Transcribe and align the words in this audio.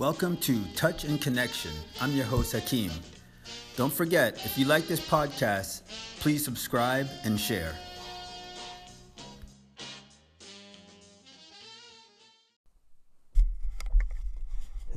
Welcome 0.00 0.38
to 0.38 0.64
Touch 0.76 1.04
and 1.04 1.20
Connection. 1.20 1.72
I'm 2.00 2.12
your 2.12 2.24
host, 2.24 2.52
Hakeem. 2.52 2.90
Don't 3.76 3.92
forget, 3.92 4.32
if 4.46 4.56
you 4.56 4.64
like 4.64 4.88
this 4.88 4.98
podcast, 4.98 5.82
please 6.20 6.42
subscribe 6.42 7.06
and 7.22 7.38
share. 7.38 7.74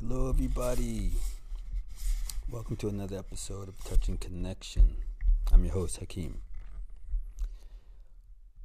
Hello, 0.00 0.30
everybody. 0.30 1.10
Welcome 2.50 2.76
to 2.76 2.88
another 2.88 3.18
episode 3.18 3.68
of 3.68 3.84
Touch 3.84 4.08
and 4.08 4.18
Connection. 4.18 4.96
I'm 5.52 5.66
your 5.66 5.74
host, 5.74 5.98
Hakeem. 5.98 6.40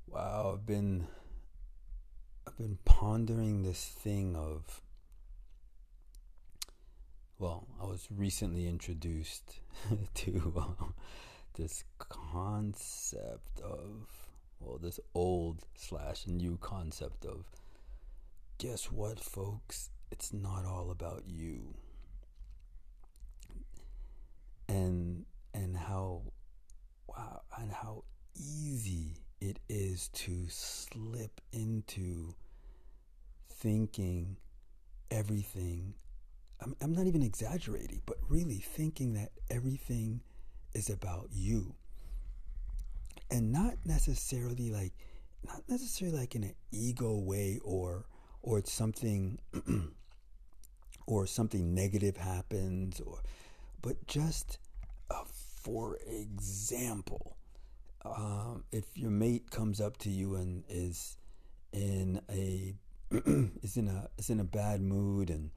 Wow, 0.08 0.54
I've 0.54 0.66
been 0.66 1.06
I've 2.48 2.58
been 2.58 2.78
pondering 2.86 3.64
this 3.64 3.84
thing 3.84 4.38
of 4.38 4.82
well, 7.40 7.66
I 7.82 7.86
was 7.86 8.06
recently 8.14 8.68
introduced 8.68 9.62
to 10.16 10.54
uh, 10.58 10.84
this 11.56 11.86
concept 11.98 13.62
of, 13.62 14.10
well, 14.60 14.78
this 14.78 15.00
old 15.16 15.66
slash 15.74 16.28
new 16.28 16.58
concept 16.60 17.26
of, 17.26 17.46
guess 18.58 18.92
what, 18.92 19.22
folks? 19.22 19.90
It's 20.12 20.34
not 20.34 20.66
all 20.66 20.92
about 20.92 21.24
you. 21.26 21.76
And 24.68 25.26
and 25.54 25.76
how 25.76 26.22
wow 27.08 27.42
and 27.58 27.72
how 27.72 28.04
easy 28.36 29.16
it 29.42 29.60
is 29.68 30.10
to 30.10 30.46
slip 30.50 31.42
into 31.52 32.36
thinking 33.50 34.38
everything 35.10 35.96
I'm, 36.62 36.76
I'm 36.82 36.94
not 36.94 37.08
even 37.08 37.24
exaggerating, 37.24 38.02
but 38.06 38.18
really 38.28 38.58
thinking 38.58 39.14
that 39.14 39.32
everything 39.50 40.22
is 40.74 40.90
about 40.90 41.30
you. 41.32 41.76
And 43.32 43.52
not 43.52 43.76
necessarily 43.86 44.72
like, 44.72 44.94
not 45.46 45.62
necessarily 45.68 46.18
like 46.18 46.36
in 46.36 46.44
an 46.44 46.56
ego 46.72 47.18
way 47.18 47.60
or, 47.64 48.06
or 48.42 48.60
it's 48.60 48.72
something, 48.72 49.40
or 51.08 51.26
something 51.26 51.74
negative 51.74 52.18
happens 52.18 53.00
or, 53.00 53.22
but 53.82 54.06
just 54.08 54.60
uh, 55.10 55.24
for 55.62 55.98
example, 56.08 57.38
um, 58.06 58.64
if 58.72 58.86
your 58.96 59.12
mate 59.12 59.52
comes 59.52 59.82
up 59.82 59.98
to 59.98 60.10
you 60.10 60.36
and 60.36 60.64
is 60.70 61.18
in 61.74 62.22
a 62.30 62.76
is 63.12 63.78
in 63.78 63.88
a 63.88 64.08
is 64.18 64.30
in 64.30 64.40
a 64.40 64.44
bad 64.44 64.82
mood 64.82 65.30
and 65.30 65.52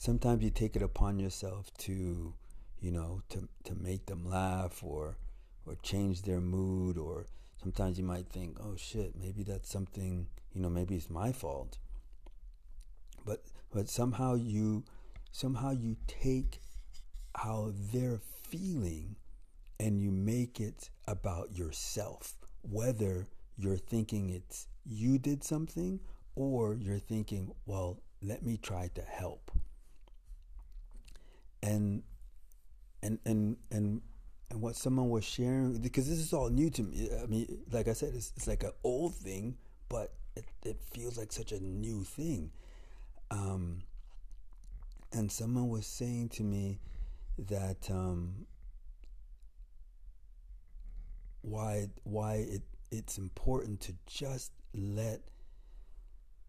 sometimes 0.00 0.42
you 0.42 0.48
take 0.48 0.76
it 0.76 0.82
upon 0.82 1.18
yourself 1.18 1.70
to, 1.76 2.32
you 2.80 2.90
know, 2.90 3.20
to 3.28 3.46
to 3.64 3.74
make 3.74 4.06
them 4.06 4.24
laugh 4.24 4.82
or 4.82 5.18
or 5.66 5.74
change 5.82 6.22
their 6.22 6.40
mood 6.40 6.96
or 6.96 7.26
sometimes 7.62 7.98
you 7.98 8.04
might 8.04 8.30
think, 8.30 8.56
"Oh 8.58 8.76
shit, 8.76 9.14
maybe 9.14 9.42
that's 9.42 9.70
something, 9.70 10.26
you 10.54 10.62
know, 10.62 10.70
maybe 10.70 10.96
it's 10.96 11.10
my 11.10 11.32
fault." 11.32 11.76
But 13.26 13.44
but 13.70 13.90
somehow 13.90 14.36
you 14.36 14.84
somehow 15.32 15.72
you 15.72 15.96
take 16.06 16.62
how 17.36 17.72
they're 17.92 18.22
feeling 18.48 19.16
and 19.78 20.00
you 20.00 20.10
make 20.10 20.60
it 20.60 20.88
about 21.06 21.52
yourself, 21.52 22.36
whether 22.62 23.28
you're 23.58 23.76
thinking 23.76 24.30
it's 24.30 24.66
you 24.86 25.18
did 25.18 25.44
something 25.44 26.00
or 26.34 26.74
you're 26.74 26.98
thinking, 26.98 27.52
well, 27.66 28.00
let 28.22 28.42
me 28.42 28.56
try 28.56 28.88
to 28.94 29.02
help 29.02 29.50
and 31.62 32.02
and 33.02 33.18
and 33.24 33.56
and 33.70 34.00
and 34.50 34.60
what 34.60 34.76
someone 34.76 35.08
was 35.08 35.24
sharing 35.24 35.78
because 35.78 36.08
this 36.08 36.18
is 36.18 36.32
all 36.32 36.50
new 36.50 36.70
to 36.70 36.82
me. 36.82 37.08
I 37.22 37.26
mean, 37.26 37.58
like 37.70 37.88
I 37.88 37.92
said, 37.92 38.12
it's, 38.14 38.32
it's 38.36 38.48
like 38.48 38.64
an 38.64 38.72
old 38.82 39.14
thing, 39.14 39.56
but 39.88 40.12
it, 40.34 40.44
it 40.64 40.76
feels 40.92 41.16
like 41.16 41.32
such 41.32 41.52
a 41.52 41.60
new 41.60 42.02
thing. 42.02 42.50
Um, 43.30 43.82
and 45.12 45.30
someone 45.30 45.68
was 45.68 45.86
saying 45.86 46.30
to 46.30 46.42
me 46.42 46.80
that 47.38 47.88
um, 47.90 48.46
why 51.42 51.88
why 52.02 52.34
it 52.34 52.62
it's 52.90 53.18
important 53.18 53.80
to 53.80 53.94
just 54.06 54.52
let 54.74 55.20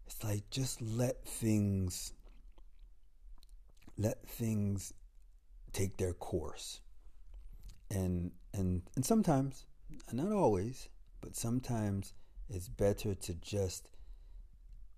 it's 0.06 0.22
like 0.24 0.48
just 0.50 0.82
let 0.82 1.24
things 1.24 2.12
let 3.96 4.26
things 4.26 4.92
take 5.72 5.96
their 5.96 6.12
course. 6.12 6.80
And 7.90 8.32
and 8.54 8.82
and 8.96 9.04
sometimes, 9.04 9.66
not 10.12 10.32
always, 10.32 10.88
but 11.20 11.36
sometimes 11.36 12.14
it's 12.48 12.68
better 12.68 13.14
to 13.14 13.34
just 13.34 13.90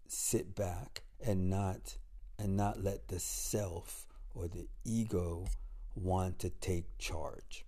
sit 0.06 0.54
back 0.54 1.02
and 1.24 1.48
not 1.48 1.96
and 2.38 2.56
not 2.56 2.82
let 2.82 3.08
the 3.08 3.18
self 3.18 4.06
or 4.34 4.48
the 4.48 4.66
ego 4.84 5.46
want 5.94 6.38
to 6.40 6.50
take 6.50 6.98
charge. 6.98 7.64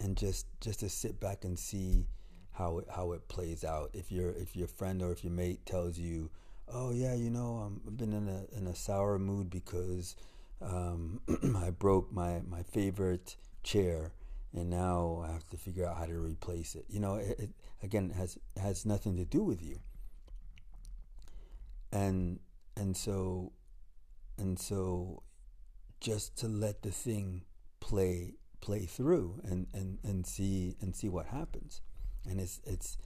And 0.00 0.16
just 0.16 0.46
just 0.60 0.80
to 0.80 0.88
sit 0.88 1.20
back 1.20 1.44
and 1.44 1.58
see 1.58 2.06
how 2.52 2.78
it 2.78 2.86
how 2.94 3.12
it 3.12 3.28
plays 3.28 3.64
out. 3.64 3.90
If 3.94 4.10
your 4.10 4.30
if 4.30 4.56
your 4.56 4.68
friend 4.68 5.02
or 5.02 5.12
if 5.12 5.24
your 5.24 5.32
mate 5.32 5.64
tells 5.64 5.98
you, 5.98 6.30
"Oh 6.68 6.90
yeah, 6.90 7.14
you 7.14 7.30
know, 7.30 7.62
um, 7.64 7.80
I've 7.86 7.96
been 7.96 8.12
in 8.12 8.28
a 8.28 8.44
in 8.56 8.66
a 8.66 8.74
sour 8.74 9.18
mood 9.18 9.48
because 9.48 10.16
um, 10.60 11.20
I 11.28 11.32
broke 11.78 12.12
my, 12.12 12.40
my 12.48 12.62
favorite 12.62 13.36
chair 13.62 14.12
and 14.54 14.68
now 14.68 15.24
I 15.26 15.32
have 15.32 15.48
to 15.50 15.56
figure 15.56 15.86
out 15.86 15.96
how 15.96 16.06
to 16.06 16.18
replace 16.18 16.74
it. 16.74 16.84
You 16.88 17.00
know, 17.00 17.14
it, 17.14 17.38
it 17.38 17.50
again 17.82 18.10
has 18.10 18.38
has 18.60 18.84
nothing 18.84 19.16
to 19.16 19.24
do 19.24 19.42
with 19.42 19.62
you. 19.62 19.80
And 21.90 22.40
and 22.76 22.96
so 22.96 23.52
and 24.38 24.58
so 24.58 25.22
just 26.00 26.36
to 26.38 26.48
let 26.48 26.82
the 26.82 26.90
thing 26.90 27.42
play 27.80 28.34
play 28.60 28.86
through 28.86 29.40
and, 29.44 29.66
and, 29.74 29.98
and 30.04 30.26
see 30.26 30.76
and 30.80 30.94
see 30.94 31.08
what 31.08 31.26
happens. 31.26 31.80
And 32.28 32.38
it's 32.38 32.60
it's 32.64 32.98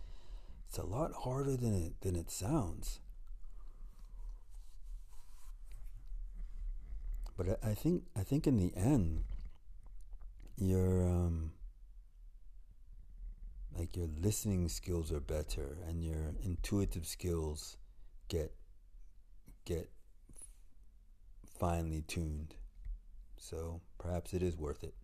it's 0.69 0.79
a 0.79 0.85
lot 0.85 1.13
harder 1.25 1.57
than 1.57 1.75
it 1.75 2.01
than 2.01 2.17
it 2.17 2.31
sounds. 2.31 3.01
But 7.37 7.59
I, 7.63 7.71
I 7.71 7.75
think 7.75 8.05
I 8.17 8.23
think 8.23 8.47
in 8.47 8.57
the 8.57 8.73
end, 8.77 9.25
your 10.57 11.03
um, 11.03 11.53
like 13.77 13.97
your 13.97 14.09
listening 14.21 14.69
skills 14.69 15.13
are 15.13 15.21
better, 15.21 15.77
and 15.89 16.03
your 16.03 16.35
intuitive 16.43 17.07
skills 17.07 17.77
get 18.29 18.55
get 19.65 19.91
finely 21.59 22.03
tuned. 22.03 22.55
So 23.39 23.81
perhaps 23.99 24.33
it 24.33 24.43
is 24.43 24.57
worth 24.57 24.83
it. 24.83 24.95